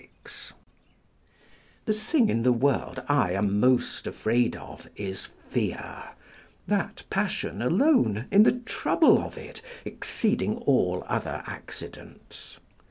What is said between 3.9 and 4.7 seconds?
afraid